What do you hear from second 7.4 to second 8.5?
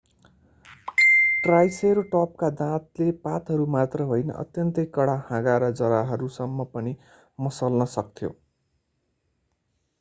मसल्न सक्थ्यो